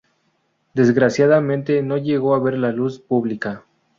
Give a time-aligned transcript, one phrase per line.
[0.73, 3.65] Desgraciadamente no llegó a ver la luz pública.